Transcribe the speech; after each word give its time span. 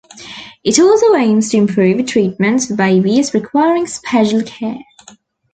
It 0.63 0.79
also 0.79 1.13
aims 1.13 1.49
to 1.51 1.57
improve 1.57 2.07
treatments 2.07 2.65
for 2.65 2.75
babies 2.75 3.35
requiring 3.35 3.85
special 3.85 4.41
care. 4.41 4.79